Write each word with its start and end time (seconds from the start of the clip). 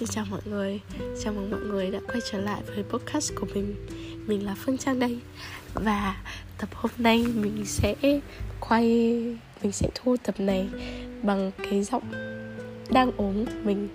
Xin 0.00 0.08
chào 0.08 0.24
mọi 0.30 0.40
người, 0.44 0.80
chào 1.24 1.32
mừng 1.32 1.50
mọi 1.50 1.60
người 1.60 1.90
đã 1.90 2.00
quay 2.08 2.20
trở 2.30 2.40
lại 2.40 2.62
với 2.66 2.84
podcast 2.84 3.32
của 3.40 3.46
mình. 3.54 3.74
Mình 4.26 4.46
là 4.46 4.54
Phương 4.58 4.78
Trang 4.78 4.98
đây. 4.98 5.18
Và 5.74 6.16
tập 6.58 6.68
hôm 6.74 6.90
nay 6.98 7.26
mình 7.34 7.64
sẽ 7.64 7.94
quay, 8.60 8.84
mình 9.62 9.72
sẽ 9.72 9.88
thu 9.94 10.16
tập 10.22 10.34
này 10.38 10.68
bằng 11.22 11.50
cái 11.70 11.82
giọng 11.82 12.02
đang 12.90 13.10
ốm 13.16 13.44
của 13.44 13.60
mình. 13.64 13.88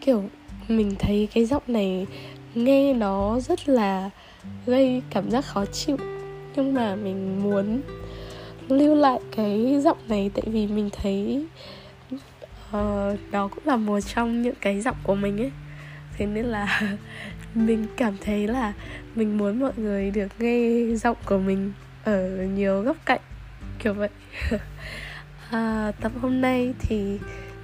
Kiểu 0.00 0.24
mình 0.68 0.94
thấy 0.98 1.28
cái 1.34 1.44
giọng 1.44 1.62
này 1.66 2.06
nghe 2.54 2.94
nó 2.94 3.40
rất 3.40 3.68
là 3.68 4.10
gây 4.66 5.02
cảm 5.10 5.30
giác 5.30 5.44
khó 5.44 5.64
chịu. 5.66 5.96
Nhưng 6.56 6.74
mà 6.74 6.96
mình 6.96 7.42
muốn 7.42 7.80
lưu 8.68 8.94
lại 8.94 9.20
cái 9.36 9.80
giọng 9.80 9.98
này 10.08 10.30
tại 10.34 10.44
vì 10.46 10.66
mình 10.66 10.90
thấy 10.92 11.44
uh, 12.76 13.18
đó 13.30 13.48
cũng 13.48 13.66
là 13.66 13.76
một 13.76 14.00
trong 14.00 14.42
những 14.42 14.54
cái 14.60 14.80
giọng 14.80 14.96
của 15.02 15.14
mình 15.14 15.40
ấy. 15.40 15.52
Thế 16.16 16.26
nên 16.26 16.44
là 16.44 16.96
mình 17.54 17.86
cảm 17.96 18.16
thấy 18.24 18.48
là 18.48 18.72
mình 19.14 19.38
muốn 19.38 19.60
mọi 19.60 19.72
người 19.76 20.10
được 20.10 20.28
nghe 20.38 20.86
giọng 20.96 21.16
của 21.24 21.38
mình 21.38 21.72
ở 22.04 22.28
nhiều 22.54 22.82
góc 22.82 22.96
cạnh 23.04 23.20
kiểu 23.78 23.94
vậy. 23.94 24.10
À, 25.50 25.92
tập 26.00 26.12
hôm 26.20 26.40
nay 26.40 26.74
thì 26.78 27.18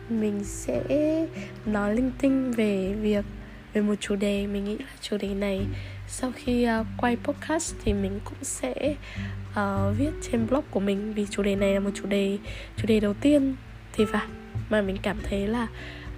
mình 0.09 0.45
sẽ 0.45 0.83
nói 1.67 1.95
linh 1.95 2.11
tinh 2.19 2.53
về 2.53 2.95
việc 3.01 3.25
về 3.73 3.83
một 3.83 3.95
chủ 4.01 4.17
đề 4.17 4.47
mình 4.47 4.65
nghĩ 4.65 4.79
là 4.79 4.87
chủ 5.01 5.17
đề 5.17 5.29
này 5.29 5.67
sau 6.09 6.33
khi 6.37 6.69
uh, 6.81 6.87
quay 6.99 7.17
podcast 7.17 7.75
thì 7.85 7.93
mình 7.93 8.21
cũng 8.25 8.39
sẽ 8.43 8.95
uh, 9.51 9.99
viết 9.99 10.11
trên 10.23 10.47
blog 10.47 10.65
của 10.71 10.81
mình 10.81 11.13
vì 11.15 11.27
chủ 11.31 11.43
đề 11.43 11.57
này 11.57 11.75
là 11.75 11.81
một 11.81 11.91
chủ 11.95 12.07
đề 12.07 12.39
chủ 12.77 12.87
đề 12.87 13.01
đầu 13.01 13.15
tiên. 13.15 13.55
Thì 13.93 14.05
phải 14.13 14.27
mà 14.69 14.83
mình 14.83 14.97
cảm 15.03 15.17
thấy 15.23 15.47
là 15.47 15.67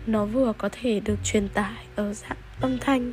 nó 0.06 0.24
vừa 0.24 0.52
có 0.58 0.68
thể 0.72 1.00
được 1.00 1.16
truyền 1.24 1.48
tải 1.48 1.86
ở 1.96 2.14
dạng 2.14 2.36
âm 2.60 2.78
thanh 2.78 3.12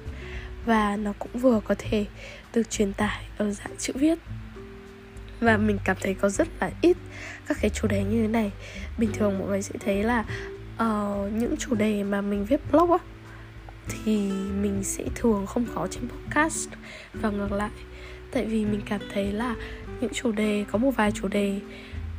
và 0.66 0.95
nó 0.95 1.14
cũng 1.19 1.31
vừa 1.42 1.59
có 1.59 1.75
thể 1.77 2.05
được 2.53 2.69
truyền 2.69 2.94
tải 2.94 3.25
ở 3.38 3.52
dạng 3.52 3.77
chữ 3.77 3.94
viết. 3.95 4.19
Và 5.39 5.58
mình 5.58 5.77
cảm 5.83 5.97
thấy 6.02 6.14
có 6.14 6.30
rất 6.30 6.47
là 6.59 6.72
ít 6.81 6.97
các 7.47 7.58
cái 7.61 7.69
chủ 7.69 7.88
đề 7.88 8.03
như 8.03 8.22
thế 8.22 8.27
này. 8.27 8.52
Bình 8.97 9.11
thường 9.14 9.39
mọi 9.39 9.47
người 9.47 9.61
sẽ 9.61 9.75
thấy 9.86 10.03
là 10.03 10.25
uh, 10.75 11.33
những 11.33 11.55
chủ 11.59 11.75
đề 11.75 12.03
mà 12.03 12.22
mình 12.22 12.45
viết 12.45 12.72
blog 12.72 12.92
á 12.92 12.97
thì 13.88 14.31
mình 14.61 14.83
sẽ 14.83 15.03
thường 15.16 15.45
không 15.45 15.66
có 15.75 15.88
trên 15.92 16.03
podcast 16.09 16.70
và 17.14 17.30
ngược 17.30 17.52
lại. 17.52 17.72
Tại 18.31 18.45
vì 18.45 18.66
mình 18.66 18.81
cảm 18.86 19.02
thấy 19.14 19.31
là 19.31 19.55
những 20.02 20.14
chủ 20.14 20.31
đề 20.31 20.66
có 20.72 20.77
một 20.77 20.92
vài 20.92 21.11
chủ 21.11 21.27
đề 21.27 21.59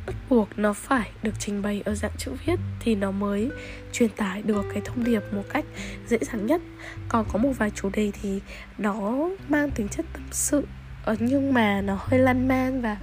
bắt 0.07 0.15
buộc 0.29 0.59
nó 0.59 0.73
phải 0.73 1.11
được 1.23 1.33
trình 1.39 1.61
bày 1.61 1.81
ở 1.85 1.95
dạng 1.95 2.11
chữ 2.17 2.31
viết 2.45 2.59
thì 2.79 2.95
nó 2.95 3.11
mới 3.11 3.49
truyền 3.91 4.09
tải 4.09 4.41
được 4.41 4.65
cái 4.73 4.81
thông 4.85 5.03
điệp 5.03 5.21
một 5.31 5.43
cách 5.49 5.65
dễ 6.07 6.17
dàng 6.21 6.45
nhất. 6.45 6.61
Còn 7.09 7.25
có 7.33 7.39
một 7.39 7.51
vài 7.57 7.71
chủ 7.75 7.89
đề 7.93 8.11
thì 8.21 8.41
nó 8.77 9.29
mang 9.49 9.71
tính 9.71 9.87
chất 9.89 10.05
tâm 10.13 10.23
sự 10.31 10.67
ờ, 11.05 11.15
nhưng 11.19 11.53
mà 11.53 11.81
nó 11.81 11.97
hơi 11.99 12.19
lan 12.19 12.47
man 12.47 12.81
và 12.81 12.97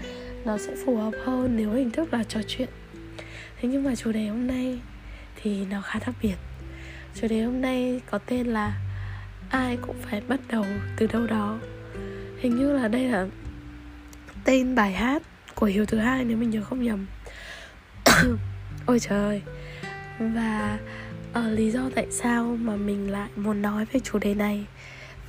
nó 0.44 0.58
sẽ 0.58 0.74
phù 0.86 0.96
hợp 0.96 1.12
hơn 1.24 1.56
nếu 1.56 1.70
hình 1.70 1.90
thức 1.90 2.14
là 2.14 2.24
trò 2.24 2.40
chuyện. 2.48 2.68
Thế 3.60 3.68
nhưng 3.68 3.82
mà 3.82 3.94
chủ 3.94 4.12
đề 4.12 4.26
hôm 4.26 4.46
nay 4.46 4.80
thì 5.42 5.66
nó 5.70 5.82
khá 5.82 5.98
đặc 6.06 6.14
biệt. 6.22 6.36
Chủ 7.14 7.28
đề 7.28 7.42
hôm 7.42 7.60
nay 7.60 8.00
có 8.10 8.18
tên 8.18 8.46
là 8.46 8.80
ai 9.50 9.78
cũng 9.86 9.96
phải 10.02 10.20
bắt 10.28 10.40
đầu 10.48 10.64
từ 10.96 11.06
đâu 11.06 11.26
đó 11.26 11.58
hình 12.40 12.56
như 12.56 12.72
là 12.72 12.88
đây 12.88 13.08
là 13.08 13.26
tên 14.44 14.74
bài 14.74 14.92
hát 14.92 15.22
của 15.54 15.66
Hiếu 15.66 15.86
thứ 15.86 15.98
hai 15.98 16.24
nếu 16.24 16.36
mình 16.36 16.50
nhớ 16.50 16.62
không 16.62 16.82
nhầm. 16.82 17.06
Ôi 18.86 19.00
trời 19.00 19.18
ơi. 19.18 19.42
Và 20.18 20.78
uh, 21.38 21.52
lý 21.52 21.70
do 21.70 21.90
tại 21.94 22.06
sao 22.10 22.56
mà 22.60 22.76
mình 22.76 23.10
lại 23.10 23.28
muốn 23.36 23.62
nói 23.62 23.86
về 23.92 24.00
chủ 24.00 24.18
đề 24.18 24.34
này 24.34 24.64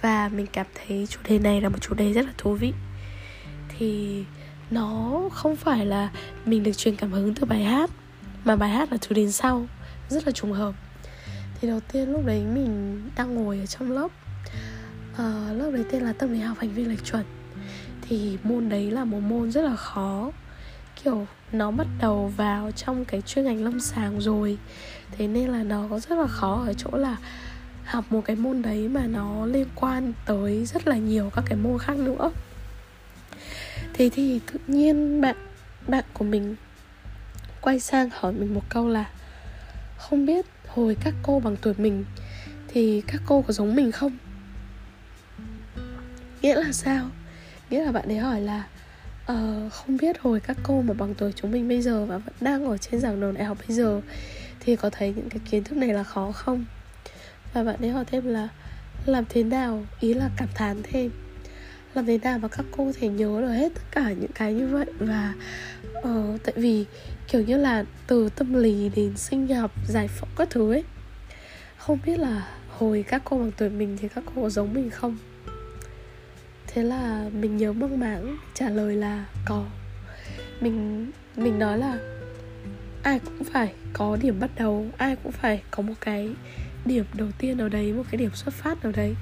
và 0.02 0.30
mình 0.30 0.46
cảm 0.52 0.66
thấy 0.76 1.08
chủ 1.10 1.20
đề 1.30 1.40
này 1.40 1.62
là 1.62 1.70
một 1.70 1.78
chủ 1.82 1.94
đề 1.94 2.14
rất 2.14 2.26
là 2.26 2.32
thú 2.38 2.54
vị 2.54 2.74
thì 3.78 4.24
nó 4.72 5.22
không 5.34 5.56
phải 5.56 5.86
là 5.86 6.10
mình 6.46 6.64
được 6.64 6.78
truyền 6.78 6.96
cảm 6.96 7.12
hứng 7.12 7.34
từ 7.34 7.46
bài 7.46 7.64
hát 7.64 7.90
mà 8.46 8.56
bài 8.56 8.70
hát 8.70 8.92
là 8.92 8.98
thứ 9.02 9.16
đến 9.16 9.32
sau 9.32 9.68
rất 10.10 10.26
là 10.26 10.32
trùng 10.32 10.52
hợp. 10.52 10.76
Thì 11.62 11.68
đầu 11.68 11.80
tiên 11.80 12.12
lúc 12.12 12.26
đấy 12.26 12.44
mình 12.54 13.02
đang 13.16 13.36
ngồi 13.36 13.60
ở 13.60 13.66
trong 13.66 13.92
lớp. 13.92 14.08
Uh, 15.14 15.58
lớp 15.58 15.72
đấy 15.74 15.86
tên 15.92 16.04
là 16.04 16.14
tâm 16.14 16.34
lý 16.34 16.40
học 16.40 16.58
hành 16.60 16.74
vi 16.74 16.86
lệch 16.86 17.06
chuẩn 17.06 17.24
thì 18.10 18.38
môn 18.44 18.70
đấy 18.70 18.92
là 18.92 19.06
một 19.06 19.20
môn 19.20 19.52
rất 19.52 19.62
là 19.62 19.76
khó. 19.76 20.32
Kiểu, 21.04 21.28
nó 21.52 21.72
bắt 21.72 21.88
đầu 22.00 22.34
vào 22.38 22.72
trong 22.72 23.06
cái 23.06 23.22
chuyên 23.22 23.46
ngành 23.46 23.64
lâm 23.64 23.80
sàng 23.80 24.22
rồi. 24.22 24.58
Thế 25.12 25.28
nên 25.28 25.50
là 25.50 25.64
nó 25.64 25.88
có 25.90 26.00
rất 26.00 26.16
là 26.16 26.28
khó 26.28 26.64
ở 26.66 26.74
chỗ 26.74 26.90
là 26.98 27.18
học 27.86 28.06
một 28.10 28.22
cái 28.26 28.36
môn 28.36 28.62
đấy 28.62 28.88
mà 28.88 29.08
nó 29.08 29.46
liên 29.46 29.68
quan 29.76 30.14
tới 30.26 30.66
rất 30.66 30.88
là 30.88 30.96
nhiều 30.96 31.32
các 31.36 31.46
cái 31.48 31.58
môn 31.58 31.80
khác 31.80 31.98
nữa. 31.98 32.32
Thế 33.94 34.10
thì 34.14 34.40
tự 34.52 34.60
nhiên 34.68 35.22
bạn 35.22 35.36
bạn 35.88 36.04
của 36.14 36.26
mình 36.26 36.56
quay 37.62 37.80
sang 37.80 38.10
hỏi 38.14 38.34
mình 38.34 38.54
một 38.54 38.64
câu 38.70 38.88
là, 38.88 39.10
không 39.98 40.26
biết 40.26 40.46
hồi 40.68 40.98
các 41.04 41.14
cô 41.24 41.40
bằng 41.40 41.56
tuổi 41.62 41.74
mình 41.78 42.06
thì 42.68 43.02
các 43.08 43.22
cô 43.26 43.42
có 43.42 43.54
giống 43.54 43.76
mình 43.76 43.92
không? 43.92 44.18
Nghĩa 46.42 46.56
là 46.56 46.72
sao? 46.72 47.10
Biết 47.76 47.86
là 47.86 47.92
bạn 47.92 48.08
ấy 48.08 48.18
hỏi 48.18 48.42
là 48.42 48.64
uh, 49.32 49.74
không 49.74 49.98
biết 49.98 50.20
hồi 50.20 50.40
các 50.40 50.58
cô 50.64 50.82
mà 50.82 50.94
bằng 50.94 51.14
tuổi 51.16 51.32
chúng 51.36 51.52
mình 51.52 51.68
bây 51.68 51.82
giờ 51.82 52.06
và 52.06 52.18
vẫn 52.18 52.34
đang 52.42 52.66
ở 52.66 52.78
trên 52.78 53.00
giảng 53.00 53.22
đường 53.22 53.34
đại 53.34 53.44
học 53.44 53.58
bây 53.68 53.78
giờ 53.78 54.02
thì 54.60 54.76
có 54.76 54.90
thấy 54.90 55.14
những 55.16 55.30
cái 55.30 55.40
kiến 55.52 55.64
thức 55.64 55.78
này 55.78 55.94
là 55.94 56.04
khó 56.04 56.32
không? 56.32 56.66
Và 57.54 57.64
bạn 57.64 57.76
ấy 57.82 57.90
hỏi 57.90 58.06
thêm 58.06 58.26
là 58.26 58.48
làm 59.06 59.24
thế 59.30 59.44
nào? 59.44 59.86
Ý 60.00 60.14
là 60.14 60.30
cảm 60.38 60.48
thán 60.56 60.78
thêm. 60.84 61.12
Làm 61.94 62.06
thế 62.06 62.18
nào 62.18 62.40
mà 62.40 62.48
các 62.48 62.66
cô 62.72 62.92
thể 63.00 63.08
nhớ 63.08 63.42
được 63.42 63.54
hết 63.54 63.72
tất 63.76 63.82
cả 63.92 64.12
những 64.12 64.32
cái 64.36 64.54
như 64.54 64.68
vậy? 64.68 64.86
Và 65.00 65.34
uh, 65.98 66.44
tại 66.44 66.54
vì 66.56 66.86
kiểu 67.28 67.42
như 67.42 67.58
là 67.58 67.84
từ 68.08 68.30
tâm 68.30 68.54
lý 68.54 68.90
đến 68.96 69.18
sinh 69.18 69.48
học 69.48 69.72
giải 69.88 70.08
phẫu 70.08 70.30
các 70.38 70.50
thứ 70.50 70.72
ấy 70.74 70.84
không 71.78 72.00
biết 72.06 72.20
là 72.20 72.48
hồi 72.70 73.06
các 73.08 73.22
cô 73.26 73.38
bằng 73.38 73.52
tuổi 73.58 73.70
mình 73.70 73.98
thì 74.02 74.08
các 74.08 74.24
cô 74.36 74.42
có 74.42 74.50
giống 74.50 74.74
mình 74.74 74.90
không? 74.90 75.18
Thế 76.76 76.84
là 76.84 77.30
mình 77.34 77.58
nhớ 77.58 77.74
mong 77.74 78.00
máng, 78.00 78.38
trả 78.54 78.70
lời 78.70 78.96
là 78.96 79.26
có. 79.46 79.66
Mình 80.62 81.08
mình 81.36 81.60
nói 81.60 81.78
là 81.78 82.00
ai 83.04 83.20
cũng 83.20 83.44
phải 83.44 83.74
có 83.94 84.18
điểm 84.22 84.40
bắt 84.40 84.50
đầu, 84.58 84.88
ai 84.98 85.16
cũng 85.24 85.32
phải 85.32 85.64
có 85.72 85.84
một 85.84 85.94
cái 86.02 86.30
điểm 86.86 87.06
đầu 87.14 87.28
tiên 87.38 87.58
nào 87.58 87.70
đấy, 87.70 87.94
một 87.94 88.04
cái 88.12 88.18
điểm 88.18 88.32
xuất 88.34 88.54
phát 88.54 88.84
nào 88.84 88.94
đấy. 88.96 89.16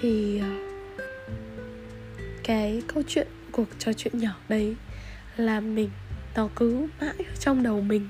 Thì 0.00 0.38
ờ, 0.38 0.48
cái 2.44 2.82
câu 2.94 3.02
chuyện 3.08 3.26
cuộc 3.52 3.68
trò 3.78 3.92
chuyện 3.92 4.18
nhỏ 4.18 4.36
đấy 4.48 4.76
là 5.36 5.60
mình 5.60 5.90
nó 6.34 6.48
cứ 6.56 6.86
mãi 7.00 7.14
ở 7.18 7.34
trong 7.40 7.62
đầu 7.62 7.80
mình 7.80 8.08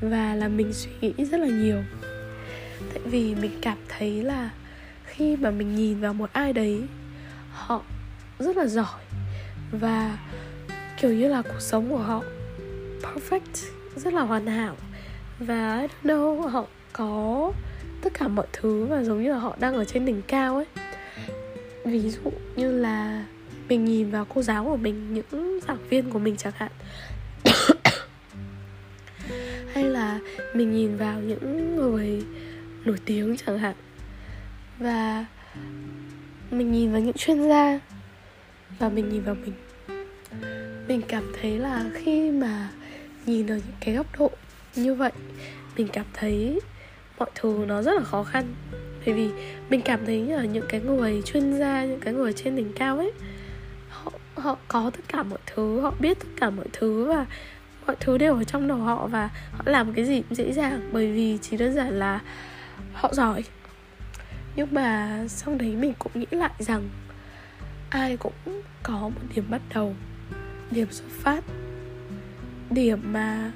và 0.00 0.34
là 0.34 0.48
mình 0.48 0.72
suy 0.72 0.90
nghĩ 1.00 1.24
rất 1.24 1.40
là 1.40 1.48
nhiều. 1.48 1.82
Tại 2.92 3.02
vì 3.04 3.34
mình 3.34 3.52
cảm 3.62 3.78
thấy 3.88 4.22
là 4.22 4.50
khi 5.04 5.36
mà 5.36 5.50
mình 5.50 5.76
nhìn 5.76 6.00
vào 6.00 6.14
một 6.14 6.32
ai 6.32 6.52
đấy 6.52 6.82
họ 7.52 7.82
rất 8.38 8.56
là 8.56 8.66
giỏi 8.66 9.00
và 9.72 10.18
kiểu 11.00 11.12
như 11.12 11.28
là 11.28 11.42
cuộc 11.42 11.60
sống 11.60 11.90
của 11.90 11.98
họ 11.98 12.22
perfect, 13.02 13.70
rất 13.96 14.14
là 14.14 14.22
hoàn 14.22 14.46
hảo. 14.46 14.76
Và 15.38 15.80
I 15.80 15.86
don't 15.86 15.90
know, 16.02 16.48
họ 16.48 16.66
có 16.92 17.52
tất 18.02 18.14
cả 18.14 18.28
mọi 18.28 18.46
thứ 18.52 18.84
và 18.84 19.02
giống 19.02 19.22
như 19.22 19.32
là 19.32 19.38
họ 19.38 19.56
đang 19.60 19.74
ở 19.74 19.84
trên 19.84 20.06
đỉnh 20.06 20.22
cao 20.22 20.56
ấy. 20.56 20.66
Ví 21.84 22.10
dụ 22.10 22.32
như 22.56 22.72
là 22.72 23.24
mình 23.68 23.84
nhìn 23.84 24.10
vào 24.10 24.26
cô 24.34 24.42
giáo 24.42 24.64
của 24.64 24.76
mình, 24.76 25.14
những 25.14 25.60
giảng 25.68 25.88
viên 25.88 26.10
của 26.10 26.18
mình 26.18 26.36
chẳng 26.36 26.52
hạn. 26.56 26.72
Hay 29.74 29.84
là 29.84 30.18
mình 30.54 30.72
nhìn 30.72 30.96
vào 30.96 31.20
những 31.20 31.76
người 31.76 32.24
nổi 32.84 32.98
tiếng 33.04 33.36
chẳng 33.36 33.58
hạn. 33.58 33.74
Và 34.78 35.24
mình 36.50 36.72
nhìn 36.72 36.92
vào 36.92 37.00
những 37.00 37.16
chuyên 37.16 37.48
gia 37.48 37.80
và 38.78 38.88
mình 38.88 39.08
nhìn 39.08 39.22
vào 39.22 39.34
mình. 39.34 39.52
Mình 40.88 41.02
cảm 41.08 41.32
thấy 41.40 41.58
là 41.58 41.84
khi 41.94 42.30
mà 42.30 42.70
nhìn 43.26 43.46
ở 43.46 43.54
những 43.54 43.76
cái 43.80 43.94
góc 43.94 44.06
độ 44.18 44.30
như 44.76 44.94
vậy, 44.94 45.12
mình 45.76 45.88
cảm 45.92 46.06
thấy 46.12 46.60
mọi 47.18 47.30
thứ 47.34 47.64
nó 47.68 47.82
rất 47.82 47.92
là 47.94 48.02
khó 48.02 48.24
khăn. 48.24 48.44
Bởi 49.06 49.14
vì 49.14 49.30
mình 49.70 49.80
cảm 49.82 50.06
thấy 50.06 50.30
ở 50.30 50.36
là 50.36 50.44
những 50.44 50.64
cái 50.68 50.80
người 50.80 51.22
chuyên 51.24 51.58
gia, 51.58 51.84
những 51.84 52.00
cái 52.00 52.14
người 52.14 52.32
trên 52.32 52.56
đỉnh 52.56 52.72
cao 52.72 52.98
ấy, 52.98 53.12
họ 53.88 54.12
họ 54.34 54.56
có 54.68 54.90
tất 54.90 55.00
cả 55.08 55.22
mọi 55.22 55.38
thứ, 55.46 55.80
họ 55.80 55.94
biết 56.00 56.18
tất 56.20 56.28
cả 56.40 56.50
mọi 56.50 56.66
thứ 56.72 57.04
và 57.04 57.26
mọi 57.86 57.96
thứ 58.00 58.18
đều 58.18 58.34
ở 58.34 58.44
trong 58.44 58.68
đầu 58.68 58.78
họ 58.78 59.06
và 59.06 59.28
họ 59.52 59.62
làm 59.64 59.92
cái 59.92 60.04
gì 60.04 60.22
cũng 60.22 60.34
dễ 60.34 60.52
dàng. 60.52 60.90
Bởi 60.92 61.12
vì 61.12 61.38
chỉ 61.42 61.56
đơn 61.56 61.74
giản 61.74 61.98
là 61.98 62.20
họ 62.92 63.14
giỏi 63.14 63.44
nhưng 64.60 64.74
mà 64.74 65.18
sau 65.28 65.54
đấy 65.54 65.76
mình 65.76 65.94
cũng 65.98 66.12
nghĩ 66.14 66.26
lại 66.30 66.50
rằng 66.58 66.88
ai 67.90 68.16
cũng 68.16 68.62
có 68.82 68.98
một 68.98 69.20
điểm 69.34 69.44
bắt 69.50 69.62
đầu, 69.74 69.94
điểm 70.70 70.86
xuất 70.90 71.06
phát, 71.10 71.44
điểm 72.70 73.12
mà 73.12 73.52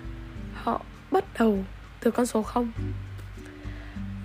họ 0.54 0.84
bắt 1.10 1.24
đầu 1.38 1.64
từ 2.00 2.10
con 2.10 2.26
số 2.26 2.42
không. 2.42 2.72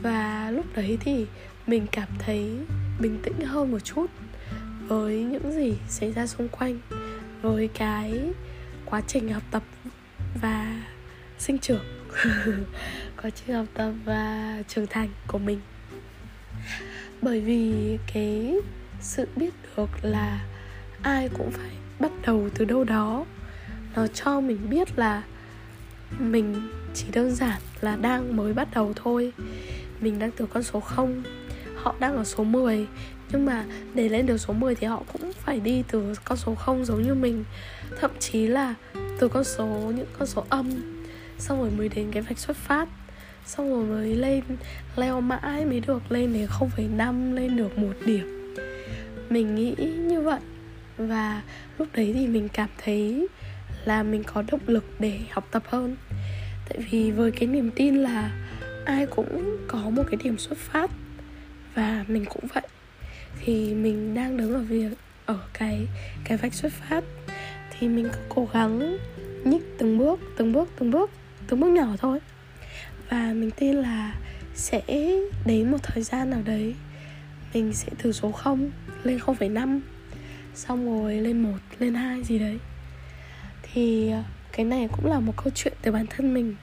Và 0.02 0.52
lúc 0.52 0.66
đấy 0.76 0.98
thì 1.00 1.26
mình 1.68 1.88
cảm 1.92 2.08
thấy 2.20 2.60
bình 3.00 3.20
tĩnh 3.24 3.46
hơn 3.46 3.72
một 3.72 3.80
chút 3.80 4.06
với 4.88 5.24
những 5.24 5.52
gì 5.52 5.74
xảy 5.88 6.12
ra 6.12 6.28
xung 6.28 6.50
quanh, 6.50 6.80
với 7.42 7.70
cái 7.74 8.32
quá 8.86 9.02
trình 9.08 9.34
học 9.34 9.44
tập 9.52 9.64
và 10.42 10.84
sinh 11.38 11.60
trưởng, 11.60 11.84
quá 13.22 13.30
trình 13.30 13.56
học 13.56 13.66
tập 13.74 13.92
và 14.06 14.64
trưởng 14.68 14.88
thành 14.88 15.10
của 15.28 15.38
mình 15.38 15.60
bởi 17.22 17.42
vì 17.42 17.98
cái 18.14 18.56
sự 19.02 19.28
biết 19.36 19.54
được 19.78 19.90
là 20.02 20.46
ai 21.02 21.30
cũng 21.38 21.52
phải 21.52 21.70
bắt 22.00 22.12
đầu 22.26 22.50
từ 22.56 22.66
đâu 22.66 22.84
đó. 22.84 23.26
Nó 23.96 24.08
cho 24.08 24.42
mình 24.42 24.70
biết 24.70 25.00
là 25.00 25.24
mình 26.20 26.72
chỉ 26.94 27.06
đơn 27.14 27.32
giản 27.32 27.62
là 27.82 27.96
đang 27.96 28.38
mới 28.38 28.54
bắt 28.54 28.68
đầu 28.74 28.94
thôi. 28.96 29.34
Mình 30.02 30.20
đang 30.20 30.32
từ 30.32 30.46
con 30.46 30.64
số 30.64 30.80
0 30.80 31.24
họ 31.76 31.96
đang 32.00 32.16
ở 32.16 32.24
số 32.24 32.44
10 32.44 32.88
nhưng 33.32 33.46
mà 33.46 33.66
để 33.94 34.10
lên 34.10 34.26
được 34.26 34.38
số 34.38 34.54
10 34.54 34.76
thì 34.76 34.88
họ 34.88 35.04
cũng 35.14 35.34
phải 35.34 35.60
đi 35.60 35.84
từ 35.92 36.14
con 36.24 36.38
số 36.38 36.56
0 36.56 36.86
giống 36.86 37.02
như 37.04 37.14
mình. 37.16 37.44
Thậm 38.00 38.12
chí 38.20 38.48
là 38.48 38.76
từ 39.20 39.28
con 39.28 39.44
số, 39.44 39.66
những 39.96 40.08
con 40.20 40.28
số 40.28 40.46
âm. 40.50 40.70
Xong 41.38 41.62
rồi 41.62 41.70
mới 41.78 41.90
đến 41.90 42.12
cái 42.12 42.22
vạch 42.22 42.40
xuất 42.40 42.58
phát 42.58 42.90
xong 43.50 43.70
rồi 43.70 43.86
mới 43.86 44.16
lên 44.16 44.44
leo 44.96 45.22
mãi 45.22 45.66
mới 45.66 45.80
được 45.80 46.12
lên 46.12 46.34
đến 46.34 46.48
0,5 46.48 47.34
lên 47.34 47.58
được 47.58 47.78
một 47.78 47.94
điểm. 48.06 48.56
Mình 49.30 49.56
nghĩ 49.56 49.76
như 49.98 50.22
vậy. 50.22 50.40
Và 50.98 51.42
lúc 51.78 51.88
đấy 51.94 52.12
thì 52.14 52.28
mình 52.28 52.50
cảm 52.50 52.70
thấy 52.84 53.28
là 53.86 54.04
mình 54.04 54.24
có 54.24 54.44
động 54.52 54.62
lực 54.68 54.84
để 55.00 55.20
học 55.30 55.48
tập 55.52 55.64
hơn. 55.68 55.96
Tại 56.70 56.80
vì 56.92 57.12
với 57.12 57.32
cái 57.32 57.48
niềm 57.48 57.72
tin 57.76 57.96
là 57.96 58.32
ai 58.86 59.06
cũng 59.06 59.58
có 59.68 59.90
một 59.90 60.04
cái 60.12 60.20
điểm 60.24 60.38
xuất 60.38 60.58
phát 60.58 60.92
và 61.76 62.06
mình 62.08 62.26
cũng 62.26 62.44
vậy. 62.54 62.64
Thì 63.40 63.74
mình 63.74 64.14
đang 64.14 64.38
đứng 64.38 64.54
ở 64.54 64.60
việc 64.60 64.98
ở 65.26 65.40
cái 65.54 65.88
cái 66.24 66.38
vạch 66.38 66.54
xuất 66.54 66.72
phát. 66.72 67.04
Thì 67.72 67.88
mình 67.88 68.10
cứ 68.14 68.20
cố 68.30 68.48
gắng 68.54 68.98
nhích 69.44 69.78
từng 69.78 69.98
bước 69.98 70.20
từng 70.38 70.54
bước 70.54 70.70
từng 70.80 70.92
bước 70.92 71.12
từng 71.48 71.60
bước 71.60 71.68
nhỏ 71.68 71.96
thôi 71.98 72.20
và 73.10 73.34
mình 73.34 73.52
tin 73.52 73.76
là 73.76 74.16
sẽ 74.56 74.82
đến 75.46 75.72
một 75.72 75.78
thời 75.84 76.04
gian 76.04 76.30
nào 76.30 76.42
đấy 76.46 76.76
mình 77.54 77.74
sẽ 77.74 77.88
từ 78.04 78.12
số 78.12 78.32
0 78.32 78.72
lên 79.04 79.18
0,5 79.18 79.80
xong 80.56 80.86
rồi 80.86 81.16
lên 81.16 81.44
một 81.44 81.58
lên 81.80 81.94
hai 81.94 82.24
gì 82.24 82.40
đấy. 82.40 82.58
Thì 83.64 84.12
ờ, 84.12 84.24
cái 84.52 84.66
này 84.66 84.90
cũng 84.92 85.06
là 85.06 85.20
một 85.20 85.34
câu 85.38 85.54
chuyện 85.56 85.74
từ 85.82 85.92
bản 85.92 86.06
thân 86.10 86.34
mình. 86.34 86.56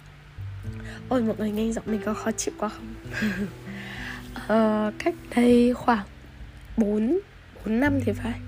Ôi 1.08 1.22
mọi 1.22 1.36
người 1.38 1.50
nghe 1.50 1.72
giọng 1.72 1.84
mình 1.86 2.00
có 2.04 2.14
khó 2.14 2.30
chịu 2.30 2.54
quá 2.58 2.68
không? 2.68 2.94
Ờ, 4.46 4.92
cách 4.98 5.14
đây 5.36 5.74
khoảng 5.74 6.06
4 6.76 7.18
4 7.64 7.80
năm 7.80 8.00
thì 8.04 8.12
phải. 8.12 8.40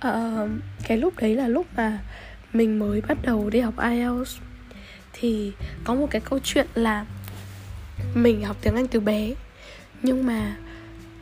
Ờ, 0.00 0.48
cái 0.82 0.98
lúc 0.98 1.14
đấy 1.16 1.34
là 1.34 1.48
lúc 1.48 1.66
mà 1.76 1.98
mình 2.52 2.78
mới 2.78 3.00
bắt 3.00 3.18
đầu 3.22 3.50
đi 3.50 3.60
học 3.60 3.74
IELTS 3.78 4.40
thì 5.20 5.52
có 5.84 5.94
một 5.94 6.06
cái 6.10 6.20
câu 6.20 6.38
chuyện 6.44 6.66
là 6.74 7.06
mình 8.14 8.44
học 8.44 8.56
tiếng 8.60 8.74
Anh 8.74 8.86
từ 8.86 9.00
bé 9.00 9.34
nhưng 10.02 10.26
mà 10.26 10.56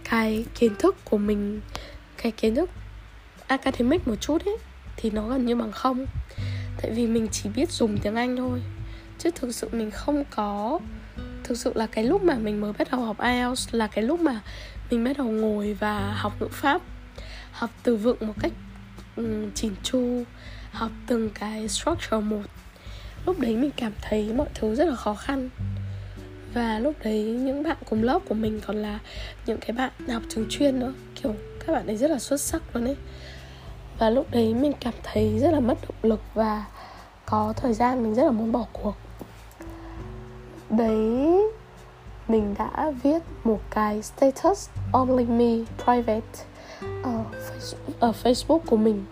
cái 0.04 0.44
kiến 0.54 0.72
thức 0.78 0.96
của 1.04 1.18
mình 1.18 1.60
cái 2.16 2.32
kiến 2.32 2.54
thức 2.54 2.70
academic 3.46 4.08
một 4.08 4.16
chút 4.20 4.44
ấy 4.44 4.56
thì 4.96 5.10
nó 5.10 5.28
gần 5.28 5.46
như 5.46 5.56
bằng 5.56 5.72
không. 5.72 6.06
Tại 6.82 6.90
vì 6.90 7.06
mình 7.06 7.28
chỉ 7.32 7.48
biết 7.56 7.70
dùng 7.70 7.98
tiếng 7.98 8.14
Anh 8.14 8.36
thôi 8.36 8.62
chứ 9.18 9.30
thực 9.34 9.54
sự 9.54 9.68
mình 9.72 9.90
không 9.90 10.24
có 10.30 10.78
thực 11.44 11.58
sự 11.58 11.72
là 11.74 11.86
cái 11.86 12.04
lúc 12.04 12.22
mà 12.22 12.34
mình 12.34 12.60
mới 12.60 12.72
bắt 12.72 12.88
đầu 12.90 13.00
học 13.00 13.16
IELTS 13.20 13.68
là 13.72 13.86
cái 13.86 14.04
lúc 14.04 14.20
mà 14.20 14.40
mình 14.90 15.04
bắt 15.04 15.18
đầu 15.18 15.26
ngồi 15.26 15.76
và 15.80 16.14
học 16.16 16.32
ngữ 16.40 16.48
pháp 16.48 16.82
học 17.52 17.70
từ 17.82 17.96
vựng 17.96 18.16
một 18.20 18.34
cách 18.40 18.52
um, 19.16 19.50
chỉn 19.54 19.72
chu 19.82 20.24
học 20.72 20.90
từng 21.06 21.30
cái 21.30 21.68
structure 21.68 22.20
một 22.20 22.42
lúc 23.26 23.40
đấy 23.40 23.56
mình 23.56 23.70
cảm 23.76 23.92
thấy 24.02 24.32
mọi 24.32 24.46
thứ 24.54 24.74
rất 24.74 24.88
là 24.88 24.96
khó 24.96 25.14
khăn. 25.14 25.50
Và 26.54 26.78
lúc 26.78 26.94
đấy 27.04 27.22
những 27.22 27.62
bạn 27.62 27.76
cùng 27.90 28.02
lớp 28.02 28.18
của 28.28 28.34
mình 28.34 28.60
còn 28.66 28.76
là 28.76 28.98
những 29.46 29.58
cái 29.60 29.72
bạn 29.72 29.92
học 30.08 30.22
trường 30.28 30.46
chuyên 30.50 30.78
nữa. 30.78 30.92
Kiểu 31.14 31.34
các 31.66 31.72
bạn 31.72 31.86
ấy 31.86 31.96
rất 31.96 32.10
là 32.10 32.18
xuất 32.18 32.40
sắc 32.40 32.62
luôn 32.72 32.84
ấy. 32.84 32.96
Và 33.98 34.10
lúc 34.10 34.26
đấy 34.30 34.54
mình 34.54 34.72
cảm 34.80 34.94
thấy 35.02 35.38
rất 35.38 35.50
là 35.50 35.60
mất 35.60 35.78
động 35.82 36.10
lực 36.10 36.20
và 36.34 36.64
có 37.26 37.52
thời 37.56 37.74
gian 37.74 38.02
mình 38.02 38.14
rất 38.14 38.24
là 38.24 38.30
muốn 38.30 38.52
bỏ 38.52 38.66
cuộc. 38.72 38.94
Đấy 40.70 41.42
mình 42.28 42.54
đã 42.58 42.92
viết 43.02 43.22
một 43.44 43.60
cái 43.70 44.02
status 44.02 44.68
only 44.92 45.24
me 45.24 45.64
private 45.84 46.20
ờ, 47.02 47.12
ở, 47.12 47.24
ở 48.00 48.12
Facebook 48.22 48.58
của 48.58 48.76
mình. 48.76 49.04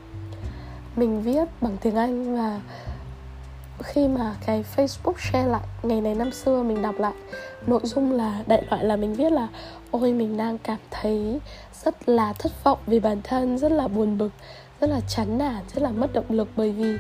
Mình 0.96 1.22
viết 1.22 1.44
bằng 1.60 1.76
tiếng 1.80 1.96
Anh 1.96 2.36
và 2.36 2.60
khi 3.82 4.08
mà 4.08 4.34
cái 4.46 4.64
Facebook 4.76 5.14
share 5.18 5.48
lại 5.48 5.62
ngày 5.82 6.00
này 6.00 6.14
năm 6.14 6.32
xưa 6.32 6.62
mình 6.62 6.82
đọc 6.82 6.94
lại 6.98 7.14
nội 7.66 7.80
dung 7.82 8.12
là 8.12 8.42
đại 8.46 8.62
loại 8.70 8.84
là 8.84 8.96
mình 8.96 9.14
viết 9.14 9.32
là 9.32 9.48
ôi 9.90 10.12
mình 10.12 10.36
đang 10.36 10.58
cảm 10.58 10.78
thấy 10.90 11.40
rất 11.84 12.08
là 12.08 12.32
thất 12.32 12.64
vọng 12.64 12.78
vì 12.86 13.00
bản 13.00 13.20
thân 13.24 13.58
rất 13.58 13.72
là 13.72 13.88
buồn 13.88 14.18
bực 14.18 14.30
rất 14.80 14.90
là 14.90 15.00
chán 15.08 15.38
nản 15.38 15.64
rất 15.74 15.82
là 15.82 15.90
mất 15.90 16.12
động 16.12 16.24
lực 16.28 16.48
bởi 16.56 16.72
vì 16.72 16.96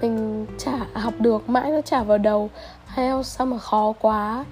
mình 0.00 0.46
chả 0.58 0.86
học 0.94 1.14
được 1.18 1.48
mãi 1.48 1.70
nó 1.70 1.80
chả 1.80 2.02
vào 2.02 2.18
đầu 2.18 2.50
IELTS 2.96 3.28
sao 3.28 3.46
mà 3.46 3.58
khó 3.58 3.92
quá. 4.00 4.44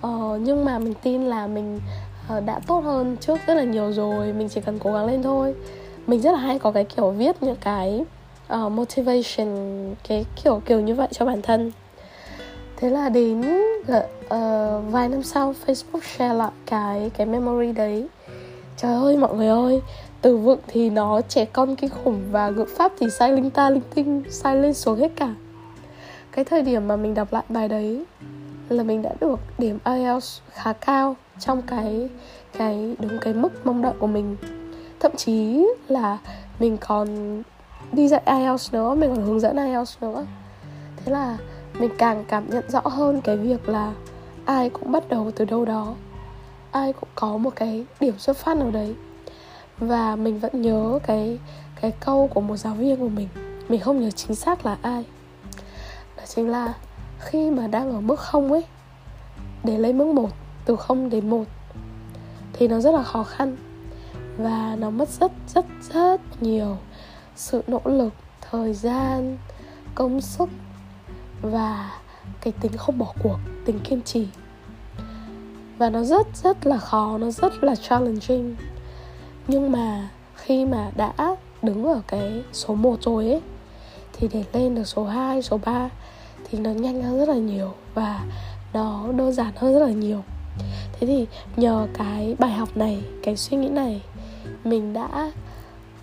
Ờ, 0.00 0.38
nhưng 0.40 0.64
mà 0.64 0.78
mình 0.78 0.94
tin 1.02 1.22
là 1.22 1.46
mình 1.46 1.80
ờ, 2.28 2.40
đã 2.40 2.60
tốt 2.66 2.84
hơn 2.84 3.16
trước 3.20 3.38
rất 3.46 3.54
là 3.54 3.62
nhiều 3.62 3.92
rồi 3.92 4.32
mình 4.32 4.48
chỉ 4.48 4.60
cần 4.60 4.78
cố 4.78 4.92
gắng 4.92 5.06
lên 5.06 5.22
thôi. 5.22 5.54
Mình 6.06 6.20
rất 6.20 6.32
là 6.32 6.38
hay 6.38 6.58
có 6.58 6.72
cái 6.72 6.84
kiểu 6.84 7.10
viết 7.10 7.42
những 7.42 7.56
cái 7.60 8.04
uh, 8.52 8.72
motivation 8.72 9.94
cái 10.08 10.26
kiểu 10.42 10.62
kiểu 10.66 10.80
như 10.80 10.94
vậy 10.94 11.08
cho 11.10 11.26
bản 11.26 11.42
thân. 11.42 11.72
Thế 12.76 12.90
là 12.90 13.08
đến 13.08 13.40
uh, 13.80 13.88
vài 14.90 15.08
năm 15.08 15.22
sau 15.22 15.54
Facebook 15.66 16.00
share 16.16 16.34
lại 16.34 16.50
cái 16.66 17.10
cái 17.16 17.26
memory 17.26 17.72
đấy. 17.72 18.06
Trời 18.76 18.94
ơi 18.94 19.16
mọi 19.16 19.34
người 19.34 19.48
ơi 19.48 19.82
từ 20.22 20.36
vựng 20.36 20.58
thì 20.66 20.90
nó 20.90 21.20
trẻ 21.20 21.44
con 21.44 21.76
kinh 21.76 21.90
khủng 21.90 22.22
và 22.30 22.50
ngữ 22.50 22.64
pháp 22.76 22.92
thì 22.98 23.10
sai 23.10 23.32
linh 23.32 23.50
ta 23.50 23.70
linh 23.70 23.82
tinh 23.94 24.22
sai 24.30 24.56
lên 24.56 24.74
xuống 24.74 24.98
hết 24.98 25.12
cả. 25.16 25.34
Cái 26.32 26.44
thời 26.44 26.62
điểm 26.62 26.88
mà 26.88 26.96
mình 26.96 27.14
đọc 27.14 27.32
lại 27.32 27.44
bài 27.48 27.68
đấy 27.68 28.04
là 28.68 28.82
mình 28.82 29.02
đã 29.02 29.10
được 29.20 29.38
điểm 29.58 29.78
IELTS 29.84 30.40
khá 30.52 30.72
cao 30.72 31.16
trong 31.38 31.62
cái 31.62 32.08
cái 32.58 32.96
đúng 32.98 33.18
cái 33.20 33.34
mức 33.34 33.66
mong 33.66 33.82
đợi 33.82 33.92
của 33.98 34.06
mình. 34.06 34.36
Thậm 35.00 35.12
chí 35.16 35.66
là 35.88 36.18
mình 36.58 36.76
còn 36.76 37.42
đi 37.92 38.08
dạy 38.08 38.22
IELTS 38.26 38.72
nữa 38.72 38.94
mình 38.94 39.14
còn 39.16 39.24
hướng 39.24 39.40
dẫn 39.40 39.56
IELTS 39.56 39.96
nữa. 40.00 40.26
Thế 40.96 41.12
là 41.12 41.38
mình 41.78 41.90
càng 41.98 42.24
cảm 42.28 42.50
nhận 42.50 42.70
rõ 42.70 42.80
hơn 42.84 43.20
cái 43.20 43.36
việc 43.36 43.68
là 43.68 43.92
ai 44.44 44.70
cũng 44.70 44.92
bắt 44.92 45.08
đầu 45.08 45.30
từ 45.36 45.44
đâu 45.44 45.64
đó, 45.64 45.94
ai 46.70 46.92
cũng 46.92 47.08
có 47.14 47.36
một 47.36 47.52
cái 47.56 47.86
điểm 48.00 48.18
xuất 48.18 48.36
phát 48.36 48.56
nào 48.56 48.70
đấy. 48.70 48.94
Và 49.78 50.16
mình 50.16 50.38
vẫn 50.38 50.62
nhớ 50.62 50.98
cái 51.06 51.38
cái 51.80 51.92
câu 52.00 52.28
của 52.34 52.40
một 52.40 52.56
giáo 52.56 52.74
viên 52.74 52.96
của 52.96 53.08
mình 53.08 53.28
mình 53.68 53.80
không 53.80 54.00
nhớ 54.00 54.10
chính 54.10 54.34
xác 54.34 54.66
là 54.66 54.76
ai. 54.82 55.04
Đó 56.16 56.22
chính 56.26 56.48
là 56.48 56.74
khi 57.18 57.50
mà 57.50 57.66
đang 57.66 57.92
ở 57.92 58.00
mức 58.00 58.20
không 58.20 58.52
ấy, 58.52 58.64
để 59.64 59.78
lấy 59.78 59.92
mức 59.92 60.06
một, 60.06 60.30
từ 60.64 60.76
không 60.76 61.10
đến 61.10 61.30
một, 61.30 61.44
thì 62.52 62.68
nó 62.68 62.80
rất 62.80 62.94
là 62.94 63.02
khó 63.02 63.22
khăn. 63.22 63.56
Và 64.38 64.76
nó 64.78 64.90
mất 64.90 65.08
rất 65.08 65.32
rất 65.48 65.64
rất 65.92 66.20
nhiều 66.42 66.76
sự 67.36 67.62
nỗ 67.66 67.80
lực 67.84 68.12
thời 68.50 68.74
gian 68.74 69.38
công 69.94 70.20
sức 70.20 70.48
và 71.42 72.00
cái 72.40 72.52
tính 72.60 72.72
không 72.76 72.98
bỏ 72.98 73.12
cuộc 73.22 73.38
tính 73.66 73.80
kiên 73.84 74.02
trì. 74.02 74.28
Và 75.78 75.90
nó 75.90 76.02
rất 76.02 76.26
rất 76.36 76.66
là 76.66 76.78
khó 76.78 77.18
nó 77.18 77.30
rất 77.30 77.64
là 77.64 77.74
challenging. 77.76 78.56
Nhưng 79.48 79.72
mà 79.72 80.08
khi 80.34 80.64
mà 80.64 80.90
đã 80.96 81.36
đứng 81.62 81.84
ở 81.84 82.00
cái 82.06 82.42
số 82.52 82.74
1 82.74 83.02
rồi 83.02 83.30
ấy 83.30 83.40
thì 84.12 84.28
để 84.32 84.44
lên 84.52 84.74
được 84.74 84.84
số 84.84 85.04
2, 85.04 85.42
số 85.42 85.58
3 85.64 85.90
thì 86.50 86.58
nó 86.58 86.70
nhanh 86.70 87.02
hơn 87.02 87.18
rất 87.18 87.28
là 87.28 87.34
nhiều 87.34 87.74
và 87.94 88.24
nó 88.72 89.12
đơn 89.12 89.32
giản 89.32 89.52
hơn 89.56 89.74
rất 89.74 89.86
là 89.86 89.92
nhiều. 89.92 90.22
Thế 90.92 91.06
thì 91.06 91.26
nhờ 91.56 91.88
cái 91.94 92.36
bài 92.38 92.50
học 92.50 92.76
này 92.76 93.04
cái 93.22 93.36
suy 93.36 93.56
nghĩ 93.56 93.68
này 93.68 94.02
mình 94.64 94.92
đã 94.92 95.32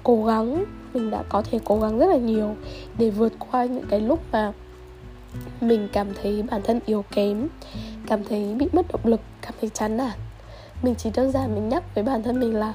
cố 0.03 0.25
gắng 0.25 0.65
mình 0.93 1.11
đã 1.11 1.23
có 1.29 1.41
thể 1.41 1.59
cố 1.65 1.79
gắng 1.79 1.99
rất 1.99 2.05
là 2.05 2.17
nhiều 2.17 2.55
để 2.97 3.09
vượt 3.09 3.33
qua 3.39 3.65
những 3.65 3.85
cái 3.89 4.01
lúc 4.01 4.19
mà 4.31 4.51
mình 5.61 5.87
cảm 5.93 6.07
thấy 6.21 6.43
bản 6.51 6.61
thân 6.63 6.79
yếu 6.85 7.05
kém, 7.11 7.47
cảm 8.07 8.23
thấy 8.23 8.55
bị 8.55 8.67
mất 8.73 8.85
động 8.91 9.01
lực, 9.03 9.21
cảm 9.41 9.53
thấy 9.61 9.69
chán 9.69 9.97
nản. 9.97 10.17
Mình 10.81 10.95
chỉ 10.95 11.09
đơn 11.15 11.31
giản 11.31 11.55
mình 11.55 11.69
nhắc 11.69 11.95
với 11.95 12.03
bản 12.03 12.23
thân 12.23 12.39
mình 12.39 12.55
là 12.55 12.73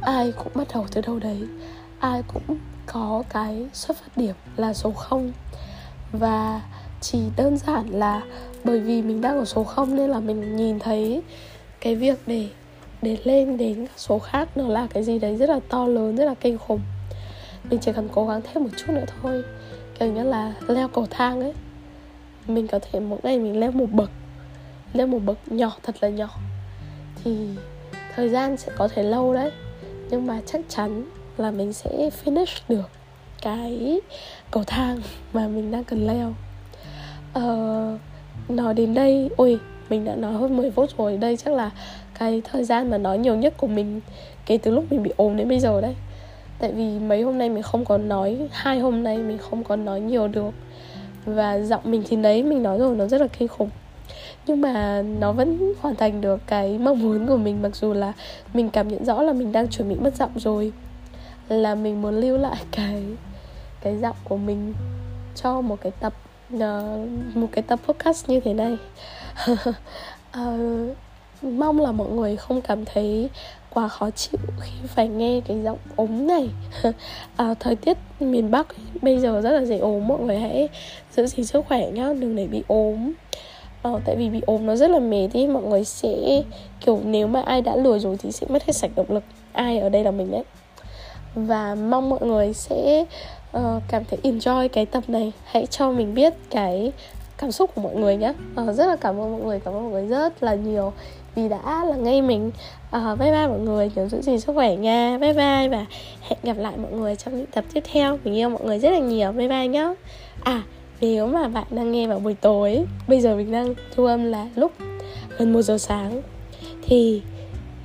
ai 0.00 0.32
cũng 0.32 0.52
bắt 0.54 0.68
đầu 0.74 0.86
từ 0.92 1.00
đâu 1.00 1.18
đấy, 1.18 1.38
ai 1.98 2.22
cũng 2.34 2.58
có 2.86 3.22
cái 3.28 3.66
xuất 3.72 3.96
phát 3.96 4.16
điểm 4.16 4.34
là 4.56 4.74
số 4.74 4.90
0 4.90 5.32
và 6.12 6.60
chỉ 7.00 7.18
đơn 7.36 7.56
giản 7.56 7.88
là 7.88 8.22
bởi 8.64 8.80
vì 8.80 9.02
mình 9.02 9.20
đang 9.20 9.38
ở 9.38 9.44
số 9.44 9.64
0 9.64 9.96
nên 9.96 10.10
là 10.10 10.20
mình 10.20 10.56
nhìn 10.56 10.78
thấy 10.78 11.22
cái 11.80 11.96
việc 11.96 12.18
để 12.26 12.48
để 13.02 13.16
lên 13.24 13.56
đến 13.56 13.86
các 13.86 13.98
số 13.98 14.18
khác 14.18 14.48
nó 14.56 14.68
là 14.68 14.86
cái 14.86 15.02
gì 15.02 15.18
đấy 15.18 15.36
rất 15.36 15.48
là 15.48 15.60
to 15.68 15.86
lớn, 15.86 16.16
rất 16.16 16.24
là 16.24 16.34
kinh 16.34 16.58
khủng 16.58 16.80
mình 17.70 17.80
chỉ 17.80 17.92
cần 17.92 18.08
cố 18.12 18.26
gắng 18.26 18.40
thêm 18.42 18.62
một 18.62 18.70
chút 18.76 18.92
nữa 18.92 19.04
thôi. 19.22 19.42
Kiểu 19.98 20.12
như 20.12 20.22
là 20.22 20.52
leo 20.68 20.88
cầu 20.88 21.06
thang 21.10 21.40
ấy. 21.40 21.52
Mình 22.46 22.68
có 22.68 22.78
thể 22.78 23.00
mỗi 23.00 23.18
ngày 23.22 23.38
mình 23.38 23.60
leo 23.60 23.70
một 23.70 23.90
bậc. 23.92 24.10
Leo 24.92 25.06
một 25.06 25.18
bậc 25.24 25.38
nhỏ 25.52 25.72
thật 25.82 25.96
là 26.00 26.08
nhỏ. 26.08 26.28
Thì 27.24 27.48
thời 28.14 28.28
gian 28.28 28.56
sẽ 28.56 28.72
có 28.76 28.88
thể 28.88 29.02
lâu 29.02 29.34
đấy. 29.34 29.50
Nhưng 30.10 30.26
mà 30.26 30.40
chắc 30.46 30.60
chắn 30.68 31.04
là 31.36 31.50
mình 31.50 31.72
sẽ 31.72 32.10
finish 32.24 32.60
được 32.68 32.90
cái 33.42 34.00
cầu 34.50 34.64
thang 34.66 35.00
mà 35.32 35.48
mình 35.48 35.70
đang 35.70 35.84
cần 35.84 36.06
leo. 36.06 36.34
Ờ, 37.32 37.98
nói 38.48 38.74
đến 38.74 38.94
đây 38.94 39.30
ôi 39.36 39.58
mình 39.90 40.04
đã 40.04 40.16
nói 40.16 40.32
hơn 40.32 40.56
10 40.56 40.70
phút 40.70 40.90
rồi. 40.98 41.16
Đây 41.16 41.36
chắc 41.36 41.54
là 41.54 41.70
cái 42.18 42.42
thời 42.44 42.64
gian 42.64 42.90
mà 42.90 42.98
nói 42.98 43.18
nhiều 43.18 43.34
nhất 43.34 43.54
của 43.56 43.66
mình 43.66 44.00
kể 44.46 44.58
từ 44.58 44.70
lúc 44.70 44.84
mình 44.90 45.02
bị 45.02 45.12
ốm 45.16 45.36
đến 45.36 45.48
bây 45.48 45.60
giờ 45.60 45.80
đấy 45.80 45.94
tại 46.64 46.72
vì 46.72 46.98
mấy 46.98 47.22
hôm 47.22 47.38
nay 47.38 47.50
mình 47.50 47.62
không 47.62 47.84
có 47.84 47.98
nói 47.98 48.48
hai 48.52 48.78
hôm 48.78 49.02
nay 49.02 49.18
mình 49.18 49.38
không 49.38 49.64
có 49.64 49.76
nói 49.76 50.00
nhiều 50.00 50.28
được. 50.28 50.50
Và 51.24 51.58
giọng 51.58 51.80
mình 51.84 52.02
thì 52.08 52.16
đấy 52.16 52.42
mình 52.42 52.62
nói 52.62 52.78
rồi 52.78 52.96
nó 52.96 53.06
rất 53.06 53.20
là 53.20 53.26
kinh 53.38 53.48
khủng. 53.48 53.70
Nhưng 54.46 54.60
mà 54.60 55.02
nó 55.02 55.32
vẫn 55.32 55.74
hoàn 55.80 55.96
thành 55.96 56.20
được 56.20 56.40
cái 56.46 56.78
mong 56.78 57.02
muốn 57.02 57.26
của 57.26 57.36
mình 57.36 57.62
mặc 57.62 57.76
dù 57.76 57.92
là 57.92 58.12
mình 58.54 58.70
cảm 58.70 58.88
nhận 58.88 59.04
rõ 59.04 59.22
là 59.22 59.32
mình 59.32 59.52
đang 59.52 59.68
chuẩn 59.68 59.88
bị 59.88 59.94
mất 59.94 60.16
giọng 60.16 60.30
rồi. 60.36 60.72
Là 61.48 61.74
mình 61.74 62.02
muốn 62.02 62.14
lưu 62.14 62.38
lại 62.38 62.56
cái 62.72 63.02
cái 63.80 63.96
giọng 63.96 64.16
của 64.24 64.36
mình 64.36 64.74
cho 65.34 65.60
một 65.60 65.76
cái 65.82 65.92
tập 66.00 66.12
uh, 66.54 66.60
một 67.34 67.48
cái 67.52 67.62
tập 67.62 67.78
podcast 67.86 68.28
như 68.28 68.40
thế 68.40 68.54
này. 68.54 68.76
Uh, 69.50 70.96
mong 71.42 71.80
là 71.80 71.92
mọi 71.92 72.08
người 72.08 72.36
không 72.36 72.60
cảm 72.60 72.84
thấy 72.84 73.30
quá 73.74 73.88
khó 73.88 74.10
chịu 74.10 74.38
khi 74.60 74.72
phải 74.86 75.08
nghe 75.08 75.40
cái 75.48 75.62
giọng 75.64 75.78
ốm 75.96 76.26
này. 76.26 76.48
À, 77.36 77.54
thời 77.60 77.76
tiết 77.76 77.96
miền 78.20 78.50
bắc 78.50 78.66
bây 79.02 79.18
giờ 79.18 79.40
rất 79.40 79.50
là 79.50 79.64
dễ 79.64 79.78
ốm 79.78 80.08
mọi 80.08 80.20
người 80.20 80.38
hãy 80.38 80.68
giữ 81.16 81.26
gìn 81.26 81.46
sức 81.46 81.64
khỏe 81.68 81.90
nhá 81.90 82.12
đừng 82.18 82.36
để 82.36 82.46
bị 82.46 82.62
ốm. 82.68 83.12
À, 83.82 83.90
tại 84.04 84.16
vì 84.16 84.30
bị 84.30 84.40
ốm 84.46 84.66
nó 84.66 84.76
rất 84.76 84.90
là 84.90 84.98
mệt 84.98 85.28
ý 85.32 85.46
mọi 85.46 85.62
người 85.62 85.84
sẽ 85.84 86.42
kiểu 86.84 87.00
nếu 87.04 87.26
mà 87.26 87.42
ai 87.42 87.62
đã 87.62 87.76
lừa 87.76 87.98
rồi 87.98 88.16
thì 88.18 88.32
sẽ 88.32 88.46
mất 88.50 88.64
hết 88.66 88.72
sạch 88.72 88.90
động 88.96 89.06
lực 89.08 89.24
ai 89.52 89.78
ở 89.78 89.88
đây 89.88 90.04
là 90.04 90.10
mình 90.10 90.30
đấy. 90.30 90.42
Và 91.34 91.74
mong 91.74 92.10
mọi 92.10 92.20
người 92.22 92.52
sẽ 92.52 93.04
uh, 93.56 93.82
cảm 93.88 94.02
thấy 94.04 94.18
enjoy 94.22 94.68
cái 94.68 94.86
tập 94.86 95.04
này. 95.08 95.32
Hãy 95.44 95.66
cho 95.66 95.90
mình 95.90 96.14
biết 96.14 96.34
cái 96.50 96.92
cảm 97.38 97.52
xúc 97.52 97.70
của 97.74 97.80
mọi 97.80 97.94
người 97.94 98.16
nhé 98.16 98.28
uh, 98.28 98.56
ờ, 98.56 98.72
rất 98.72 98.86
là 98.86 98.96
cảm 98.96 99.20
ơn 99.20 99.32
mọi 99.32 99.40
người 99.40 99.60
cảm 99.60 99.74
ơn 99.74 99.82
mọi 99.82 99.92
người 99.92 100.06
rất 100.06 100.42
là 100.42 100.54
nhiều 100.54 100.92
vì 101.34 101.48
đã 101.48 101.84
là 101.84 101.96
ngay 101.96 102.22
mình 102.22 102.50
uh, 102.96 103.18
bye 103.18 103.32
bye 103.32 103.46
mọi 103.46 103.58
người 103.58 103.90
nhớ 103.94 104.08
giữ 104.08 104.22
gìn 104.22 104.40
sức 104.40 104.52
khỏe 104.52 104.76
nha. 104.76 105.18
Bye 105.20 105.32
bye 105.32 105.68
và 105.68 105.86
hẹn 106.20 106.38
gặp 106.42 106.56
lại 106.58 106.76
mọi 106.76 106.92
người 106.92 107.16
trong 107.16 107.36
những 107.36 107.46
tập 107.46 107.64
tiếp 107.74 107.84
theo. 107.92 108.18
Mình 108.24 108.34
yêu 108.34 108.48
mọi 108.48 108.64
người 108.64 108.78
rất 108.78 108.90
là 108.90 108.98
nhiều. 108.98 109.32
Bye 109.32 109.48
bye 109.48 109.68
nhá. 109.68 109.94
À 110.42 110.62
nếu 111.00 111.26
mà 111.26 111.48
bạn 111.48 111.66
đang 111.70 111.92
nghe 111.92 112.06
vào 112.06 112.18
buổi 112.18 112.34
tối 112.34 112.84
bây 113.08 113.20
giờ 113.20 113.36
mình 113.36 113.52
đang 113.52 113.74
thu 113.94 114.04
âm 114.04 114.24
là 114.24 114.46
lúc 114.54 114.72
gần 115.38 115.52
một 115.52 115.62
giờ 115.62 115.78
sáng. 115.78 116.22
Thì 116.82 117.22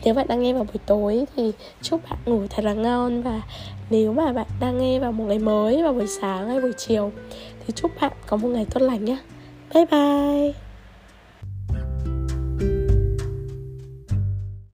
nếu 0.03 0.13
bạn 0.13 0.27
đang 0.27 0.41
nghe 0.41 0.53
vào 0.53 0.63
buổi 0.63 0.79
tối 0.86 1.25
thì 1.36 1.51
chúc 1.82 2.01
bạn 2.10 2.20
ngủ 2.25 2.41
thật 2.50 2.65
là 2.65 2.74
ngon. 2.74 3.22
Và 3.22 3.41
nếu 3.89 4.13
mà 4.13 4.34
bạn 4.34 4.48
đang 4.60 4.77
nghe 4.77 5.00
vào 5.00 5.12
một 5.12 5.25
ngày 5.27 5.39
mới 5.39 5.84
vào 5.84 5.94
buổi 5.94 6.08
sáng 6.22 6.48
hay 6.48 6.62
buổi 6.62 6.74
chiều 6.77 7.12
thì 7.68 7.74
chúc 7.75 7.91
bạn 8.01 8.12
có 8.27 8.38
một 8.38 8.48
ngày 8.48 8.65
tốt 8.74 8.82
lành 8.82 9.06
nhé 9.06 9.18
bye 9.74 9.86
bye. 9.86 10.69